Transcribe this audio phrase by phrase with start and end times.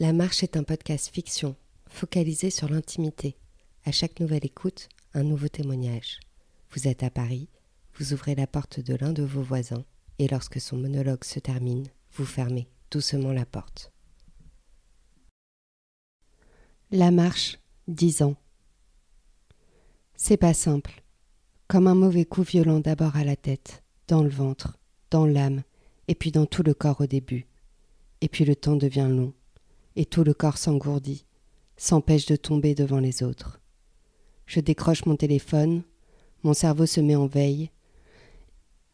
[0.00, 1.56] La Marche est un podcast fiction,
[1.88, 3.36] focalisé sur l'intimité.
[3.84, 6.20] À chaque nouvelle écoute, un nouveau témoignage.
[6.70, 7.48] Vous êtes à Paris,
[7.94, 9.84] vous ouvrez la porte de l'un de vos voisins,
[10.20, 13.90] et lorsque son monologue se termine, vous fermez doucement la porte.
[16.92, 17.58] La Marche,
[17.88, 18.36] dix ans.
[20.14, 21.02] C'est pas simple.
[21.66, 24.78] Comme un mauvais coup violent d'abord à la tête, dans le ventre,
[25.10, 25.64] dans l'âme,
[26.06, 27.48] et puis dans tout le corps au début.
[28.20, 29.34] Et puis le temps devient long
[29.98, 31.26] et tout le corps s'engourdit,
[31.76, 33.60] s'empêche de tomber devant les autres.
[34.46, 35.82] Je décroche mon téléphone,
[36.44, 37.70] mon cerveau se met en veille,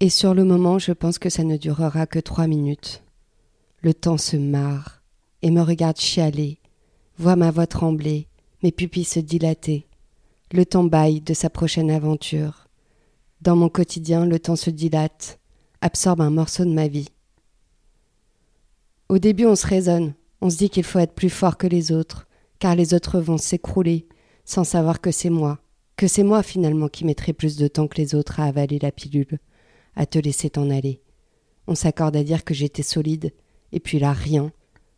[0.00, 3.04] et sur le moment je pense que ça ne durera que trois minutes.
[3.80, 5.02] Le temps se marre
[5.40, 6.58] et me regarde chialer,
[7.16, 8.26] voit ma voix trembler,
[8.64, 9.86] mes pupilles se dilater.
[10.50, 12.66] Le temps baille de sa prochaine aventure.
[13.40, 15.38] Dans mon quotidien, le temps se dilate,
[15.80, 17.08] absorbe un morceau de ma vie.
[19.08, 21.92] Au début, on se raisonne, on se dit qu'il faut être plus fort que les
[21.92, 22.26] autres,
[22.58, 24.06] car les autres vont s'écrouler,
[24.44, 25.58] sans savoir que c'est moi,
[25.96, 28.92] que c'est moi finalement qui mettrai plus de temps que les autres à avaler la
[28.92, 29.38] pilule,
[29.96, 31.00] à te laisser t'en aller.
[31.66, 33.32] On s'accorde à dire que j'étais solide,
[33.72, 34.52] et puis là rien,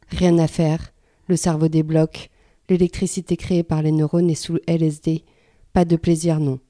[0.08, 0.92] rien à faire,
[1.27, 2.30] le cerveau débloque,
[2.69, 5.25] l'électricité créée par les neurones est sous LSD,
[5.72, 6.60] pas de plaisir non,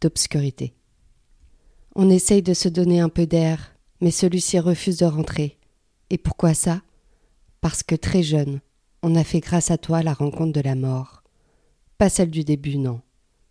[0.00, 0.74] d'obscurité.
[1.94, 5.58] On essaye de se donner un peu d'air, mais celui-ci refuse de rentrer.
[6.10, 6.82] Et pourquoi ça?
[7.62, 8.60] Parce que très jeune,
[9.02, 11.22] on a fait grâce à toi la rencontre de la mort.
[11.96, 13.00] Pas celle du début, non.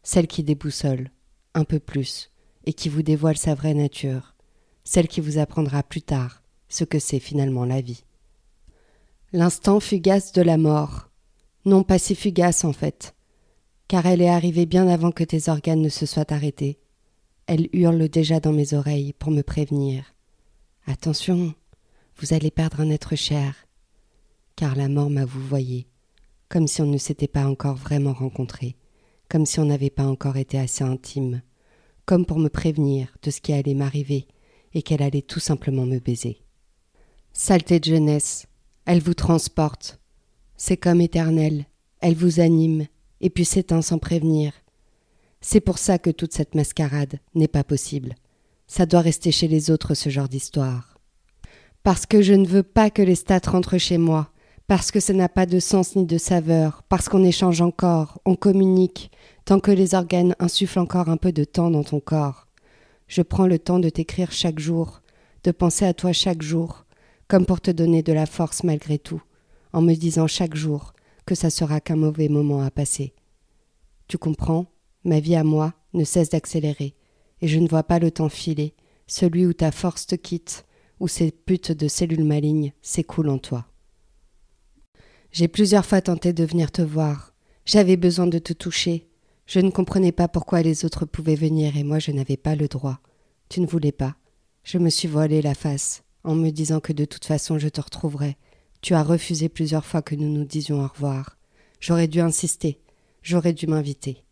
[0.03, 1.09] Celle qui déboussole,
[1.53, 2.29] un peu plus,
[2.65, 4.35] et qui vous dévoile sa vraie nature.
[4.83, 8.03] Celle qui vous apprendra plus tard ce que c'est finalement la vie.
[9.31, 11.09] L'instant fugace de la mort.
[11.63, 13.15] Non pas si fugace en fait,
[13.87, 16.79] car elle est arrivée bien avant que tes organes ne se soient arrêtés.
[17.47, 20.03] Elle hurle déjà dans mes oreilles pour me prévenir.
[20.85, 21.53] Attention,
[22.17, 23.55] vous allez perdre un être cher
[24.61, 25.87] car la mort m'a vouvoyé,
[26.47, 28.75] comme si on ne s'était pas encore vraiment rencontré,
[29.27, 31.41] comme si on n'avait pas encore été assez intime,
[32.05, 34.27] comme pour me prévenir de ce qui allait m'arriver
[34.75, 36.43] et qu'elle allait tout simplement me baiser.
[37.33, 38.45] Saleté de jeunesse,
[38.85, 39.99] elle vous transporte.
[40.57, 41.65] C'est comme éternel,
[41.99, 42.85] elle vous anime,
[43.19, 44.53] et puis s'éteint sans prévenir.
[45.41, 48.13] C'est pour ça que toute cette mascarade n'est pas possible.
[48.67, 50.99] Ça doit rester chez les autres ce genre d'histoire.
[51.81, 54.30] Parce que je ne veux pas que les stats rentrent chez moi,
[54.71, 58.35] parce que ça n'a pas de sens ni de saveur, parce qu'on échange encore, on
[58.35, 59.11] communique,
[59.43, 62.47] tant que les organes insufflent encore un peu de temps dans ton corps.
[63.09, 65.01] Je prends le temps de t'écrire chaque jour,
[65.43, 66.85] de penser à toi chaque jour,
[67.27, 69.21] comme pour te donner de la force malgré tout,
[69.73, 70.93] en me disant chaque jour
[71.25, 73.13] que ça sera qu'un mauvais moment à passer.
[74.07, 74.67] Tu comprends,
[75.03, 76.95] ma vie à moi ne cesse d'accélérer,
[77.41, 78.73] et je ne vois pas le temps filer,
[79.05, 80.65] celui où ta force te quitte,
[81.01, 83.65] où ces putes de cellules malignes s'écoulent en toi.
[85.31, 87.33] J'ai plusieurs fois tenté de venir te voir.
[87.65, 89.07] J'avais besoin de te toucher.
[89.45, 92.67] Je ne comprenais pas pourquoi les autres pouvaient venir et moi je n'avais pas le
[92.67, 92.99] droit.
[93.47, 94.15] Tu ne voulais pas.
[94.63, 97.79] Je me suis voilé la face, en me disant que de toute façon je te
[97.79, 98.35] retrouverais.
[98.81, 101.37] Tu as refusé plusieurs fois que nous nous disions au revoir.
[101.79, 102.79] J'aurais dû insister.
[103.23, 104.23] J'aurais dû m'inviter.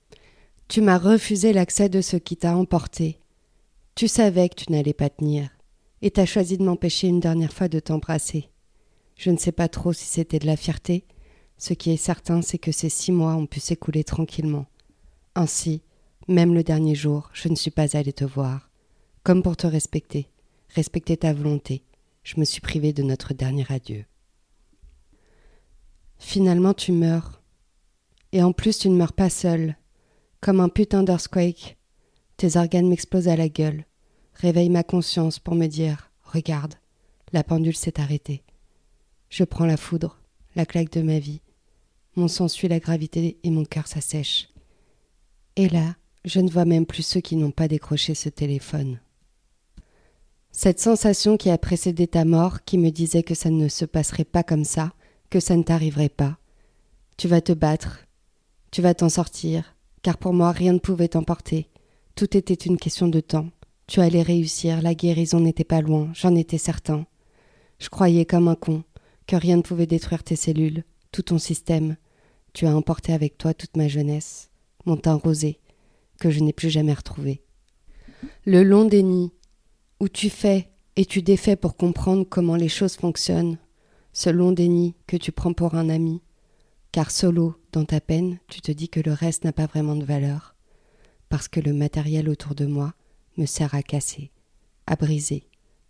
[0.68, 3.20] Tu m'as refusé l'accès de ce qui t'a emporté.
[3.96, 5.50] Tu savais que tu n'allais pas tenir,
[6.02, 8.50] et t'as choisi de m'empêcher une dernière fois de t'embrasser.
[9.20, 11.04] Je ne sais pas trop si c'était de la fierté.
[11.58, 14.66] Ce qui est certain, c'est que ces six mois ont pu s'écouler tranquillement.
[15.36, 15.82] Ainsi,
[16.30, 18.72] même le dernier jour, je ne suis pas allée te voir.
[19.24, 20.30] Comme pour te respecter,
[20.70, 21.84] respecter ta volonté,
[22.24, 24.06] je me suis privée de notre dernier adieu.
[26.18, 27.42] Finalement, tu meurs.
[28.32, 29.76] Et en plus, tu ne meurs pas seul.
[30.40, 31.78] Comme un putain d'earthquake.
[32.38, 33.84] Tes organes m'explosent à la gueule.
[34.36, 36.76] Réveille ma conscience pour me dire Regarde,
[37.34, 38.44] la pendule s'est arrêtée.
[39.30, 40.20] Je prends la foudre,
[40.56, 41.42] la claque de ma vie.
[42.16, 44.50] Mon sang suit la gravité et mon cœur s'assèche.
[45.56, 45.96] Et là,
[46.26, 49.00] je ne vois même plus ceux qui n'ont pas décroché ce téléphone.
[50.52, 54.26] Cette sensation qui a précédé ta mort, qui me disait que ça ne se passerait
[54.26, 54.94] pas comme ça,
[55.30, 56.38] que ça ne t'arriverait pas.
[57.18, 58.08] Tu vas te battre,
[58.72, 61.70] tu vas t'en sortir, car pour moi rien ne pouvait t'emporter.
[62.16, 63.50] Tout était une question de temps.
[63.88, 67.06] Tu allais réussir, la guérison n'était pas loin, j'en étais certain.
[67.80, 68.84] Je croyais comme un con,
[69.30, 71.98] que rien ne pouvait détruire tes cellules, tout ton système.
[72.54, 74.50] Tu as emporté avec toi toute ma jeunesse,
[74.88, 75.60] mon teint rosé,
[76.20, 77.44] que je n'ai plus jamais retrouvé.
[78.48, 79.32] Le long déni,
[80.00, 83.60] où tu fais et tu défais pour comprendre comment les choses fonctionnent,
[84.14, 86.24] ce long déni que tu prends pour un ami,
[86.92, 90.06] car solo, dans ta peine, tu te dis que le reste n'a pas vraiment de
[90.06, 90.56] valeur,
[91.30, 92.96] parce que le matériel autour de moi
[93.38, 94.32] me sert à casser,
[94.88, 95.44] à briser,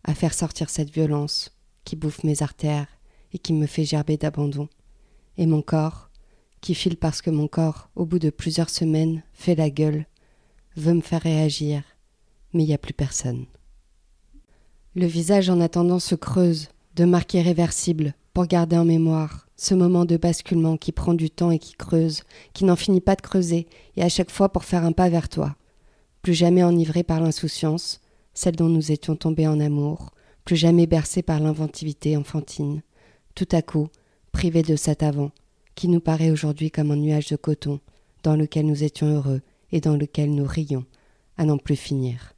[0.04, 2.99] à faire sortir cette violence qui bouffe mes artères
[3.34, 4.68] et qui me fait gerber d'abandon,
[5.38, 6.10] et mon corps,
[6.62, 10.06] qui file parce que mon corps, au bout de plusieurs semaines, fait la gueule,
[10.76, 11.84] veut me faire réagir,
[12.54, 13.46] mais il n'y a plus personne.
[14.96, 20.06] Le visage en attendant se creuse, de marques irréversibles, pour garder en mémoire ce moment
[20.06, 22.24] de basculement qui prend du temps et qui creuse,
[22.54, 23.68] qui n'en finit pas de creuser,
[23.98, 25.56] et à chaque fois pour faire un pas vers toi.
[26.22, 28.02] Plus jamais enivré par l'insouciance,
[28.34, 30.12] celle dont nous étions tombés en amour,
[30.46, 32.82] plus jamais bercé par l'inventivité enfantine.
[33.36, 33.88] Tout à coup,
[34.32, 35.32] privé de cet avant,
[35.76, 37.80] qui nous paraît aujourd'hui comme un nuage de coton,
[38.24, 39.42] dans lequel nous étions heureux
[39.72, 40.86] et dans lequel nous rions,
[41.38, 42.34] à n'en plus finir.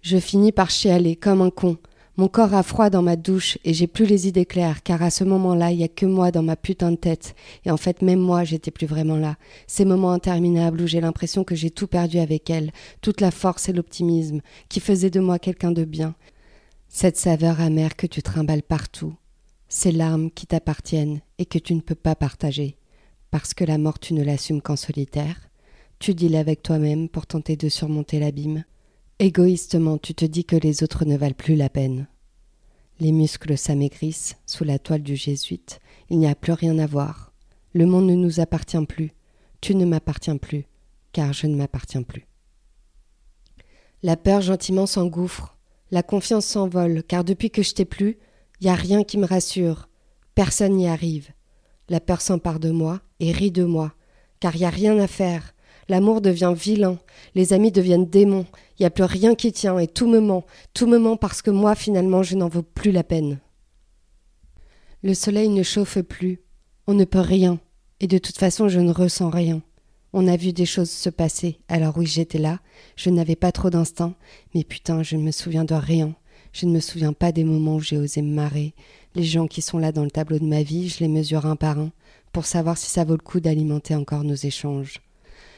[0.00, 1.78] Je finis par chialer comme un con.
[2.16, 5.10] Mon corps a froid dans ma douche et j'ai plus les idées claires, car à
[5.10, 7.34] ce moment-là, il y a que moi dans ma putain de tête.
[7.64, 9.36] Et en fait, même moi, j'étais plus vraiment là.
[9.66, 13.68] Ces moments interminables où j'ai l'impression que j'ai tout perdu avec elle, toute la force
[13.68, 16.14] et l'optimisme, qui faisaient de moi quelqu'un de bien.
[16.88, 19.14] Cette saveur amère que tu trimbales partout,
[19.72, 22.76] ces larmes qui t'appartiennent et que tu ne peux pas partager,
[23.30, 25.48] parce que la mort tu ne l'assumes qu'en solitaire,
[25.98, 28.64] tu deals avec toi-même pour tenter de surmonter l'abîme.
[29.18, 32.06] Égoïstement, tu te dis que les autres ne valent plus la peine.
[33.00, 35.80] Les muscles s'amaigrissent sous la toile du jésuite,
[36.10, 37.32] il n'y a plus rien à voir.
[37.72, 39.14] Le monde ne nous appartient plus,
[39.62, 40.66] tu ne m'appartiens plus,
[41.12, 42.26] car je ne m'appartiens plus.
[44.02, 45.56] La peur gentiment s'engouffre,
[45.90, 48.18] la confiance s'envole, car depuis que je t'ai plus,
[48.62, 49.88] y a rien qui me rassure.
[50.34, 51.30] Personne n'y arrive.
[51.88, 53.92] La peur s'empare de moi et rit de moi,
[54.40, 55.54] car y a rien à faire.
[55.88, 56.98] L'amour devient vilain,
[57.34, 58.46] les amis deviennent démons,
[58.78, 60.44] il n'y a plus rien qui tient et tout me ment,
[60.74, 63.40] tout me ment parce que moi finalement je n'en vaux plus la peine.
[65.02, 66.40] Le soleil ne chauffe plus,
[66.86, 67.58] on ne peut rien,
[67.98, 69.60] et de toute façon je ne ressens rien.
[70.12, 72.60] On a vu des choses se passer, alors oui j'étais là,
[72.94, 74.14] je n'avais pas trop d'instinct,
[74.54, 76.14] mais putain je ne me souviens de rien.
[76.52, 78.74] Je ne me souviens pas des moments où j'ai osé me marrer.
[79.14, 81.56] Les gens qui sont là dans le tableau de ma vie, je les mesure un
[81.56, 81.90] par un,
[82.32, 85.00] pour savoir si ça vaut le coup d'alimenter encore nos échanges.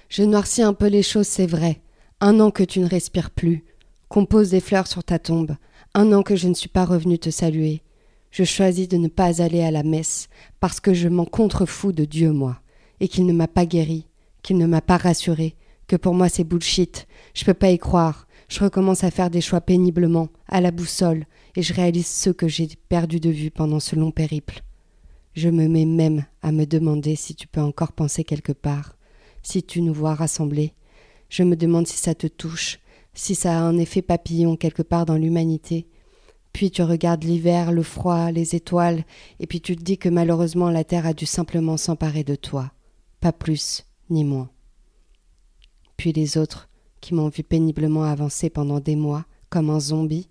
[0.09, 1.81] Je noircis un peu les choses, c'est vrai.
[2.21, 3.65] Un an que tu ne respires plus,
[4.09, 5.57] qu'on des fleurs sur ta tombe,
[5.95, 7.83] un an que je ne suis pas revenu te saluer.
[8.31, 10.29] Je choisis de ne pas aller à la messe,
[10.61, 12.61] parce que je m'en contrefous de Dieu, moi,
[13.01, 14.07] et qu'il ne m'a pas guéri,
[14.43, 15.57] qu'il ne m'a pas rassuré,
[15.87, 19.41] que pour moi c'est bullshit, je peux pas y croire, je recommence à faire des
[19.41, 21.27] choix péniblement, à la boussole,
[21.57, 24.63] et je réalise ceux que j'ai perdus de vue pendant ce long périple.
[25.35, 28.97] Je me mets même à me demander si tu peux encore penser quelque part,
[29.43, 30.75] si tu nous vois rassemblés.
[31.29, 32.79] Je me demande si ça te touche,
[33.15, 35.89] si ça a un effet papillon quelque part dans l'humanité.
[36.53, 39.05] Puis tu regardes l'hiver, le froid, les étoiles,
[39.41, 42.71] et puis tu te dis que malheureusement la Terre a dû simplement s'emparer de toi.
[43.21, 44.51] Pas plus, ni moins.
[45.97, 46.69] Puis les autres,
[47.05, 50.31] qui m'ont vu péniblement avancer pendant des mois, comme un zombie,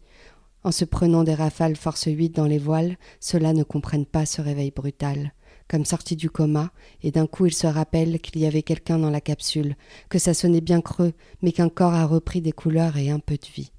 [0.63, 4.41] en se prenant des rafales force huit dans les voiles, ceux-là ne comprennent pas ce
[4.41, 5.33] réveil brutal.
[5.67, 6.71] Comme sortis du coma,
[7.03, 9.75] et d'un coup ils se rappellent qu'il y avait quelqu'un dans la capsule,
[10.09, 13.35] que ça sonnait bien creux, mais qu'un corps a repris des couleurs et un peu
[13.35, 13.71] de vie.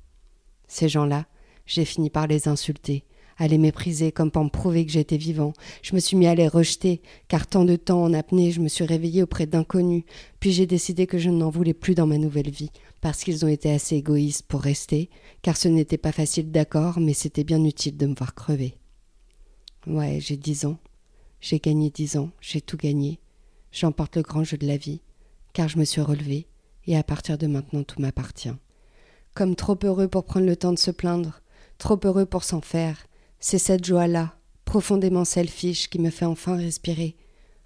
[0.69, 1.27] Ces gens-là,
[1.67, 3.05] j'ai fini par les insulter,
[3.37, 5.53] à les mépriser comme pour me prouver que j'étais vivant.
[5.83, 8.69] Je me suis mis à les rejeter, car tant de temps en apnée, je me
[8.69, 10.05] suis réveillé auprès d'inconnus.
[10.41, 12.71] Puis j'ai décidé que je n'en voulais plus dans ma nouvelle vie,
[13.01, 15.11] parce qu'ils ont été assez égoïstes pour rester,
[15.43, 18.77] car ce n'était pas facile d'accord, mais c'était bien utile de me voir crever.
[19.87, 20.79] Ouais, j'ai dix ans.
[21.41, 23.19] J'ai gagné dix ans, j'ai tout gagné.
[23.71, 25.03] J'emporte le grand jeu de la vie,
[25.53, 26.47] car je me suis relevé,
[26.87, 28.55] et à partir de maintenant tout m'appartient.
[29.35, 31.43] Comme trop heureux pour prendre le temps de se plaindre,
[31.77, 32.97] trop heureux pour s'en faire,
[33.41, 37.17] c'est cette joie-là, profondément selfish, qui me fait enfin respirer,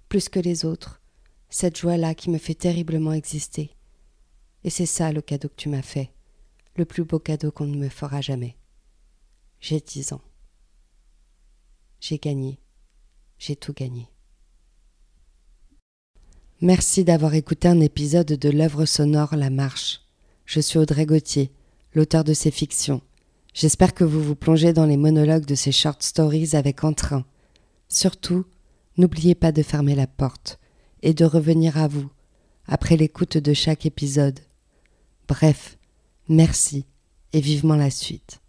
[0.09, 1.01] plus que les autres,
[1.49, 3.71] cette joie-là qui me fait terriblement exister.
[4.63, 6.11] Et c'est ça le cadeau que tu m'as fait,
[6.75, 8.57] le plus beau cadeau qu'on ne me fera jamais.
[9.59, 10.21] J'ai dix ans.
[11.99, 12.59] J'ai gagné.
[13.37, 14.09] J'ai tout gagné.
[16.61, 20.01] Merci d'avoir écouté un épisode de l'œuvre sonore La Marche.
[20.45, 21.51] Je suis Audrey Gauthier,
[21.93, 23.01] l'auteur de ces fictions.
[23.59, 27.25] J'espère que vous vous plongez dans les monologues de ces short stories avec entrain.
[27.89, 28.45] Surtout,
[28.95, 30.61] n'oubliez pas de fermer la porte
[31.01, 32.09] et de revenir à vous
[32.67, 34.39] après l'écoute de chaque épisode.
[35.27, 35.77] Bref,
[36.29, 36.85] merci
[37.33, 38.39] et vivement la suite.